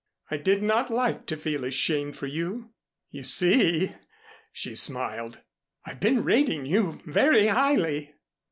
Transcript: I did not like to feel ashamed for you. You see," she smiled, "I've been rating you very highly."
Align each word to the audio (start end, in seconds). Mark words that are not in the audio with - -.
I 0.31 0.37
did 0.37 0.63
not 0.63 0.89
like 0.89 1.27
to 1.27 1.37
feel 1.37 1.63
ashamed 1.63 2.15
for 2.15 2.25
you. 2.25 2.71
You 3.11 3.23
see," 3.23 3.91
she 4.51 4.73
smiled, 4.73 5.41
"I've 5.85 5.99
been 5.99 6.23
rating 6.23 6.65
you 6.65 7.01
very 7.05 7.45
highly." 7.45 8.15